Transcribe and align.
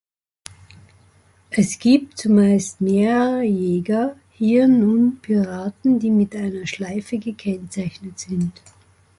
Es 1.51 1.77
gibt 1.77 2.17
zumeist 2.17 2.81
mehrere 2.81 3.43
Jäger, 3.43 4.15
hier 4.31 4.67
nun 4.67 5.19
Piraten, 5.21 5.99
die 5.99 6.09
mit 6.09 6.35
einer 6.35 6.65
Schleife 6.65 7.19
gekennzeichnet 7.19 8.17
sind. 8.17 8.59